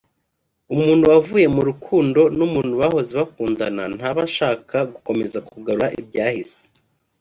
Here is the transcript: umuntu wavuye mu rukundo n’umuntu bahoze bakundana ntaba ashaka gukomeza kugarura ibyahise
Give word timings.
umuntu 0.73 1.03
wavuye 1.13 1.47
mu 1.55 1.61
rukundo 1.69 2.19
n’umuntu 2.37 2.73
bahoze 2.81 3.11
bakundana 3.19 3.83
ntaba 3.95 4.19
ashaka 4.29 4.75
gukomeza 4.91 5.37
kugarura 5.49 5.87
ibyahise 5.99 6.61